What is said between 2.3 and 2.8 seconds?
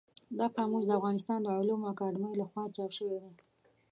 له خوا